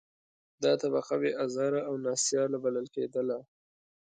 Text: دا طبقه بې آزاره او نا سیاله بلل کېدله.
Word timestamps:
دا 0.63 0.71
طبقه 0.83 1.13
بې 1.21 1.31
آزاره 1.45 1.81
او 1.87 1.93
نا 2.03 2.13
سیاله 2.25 2.57
بلل 2.63 2.85
کېدله. 2.95 3.37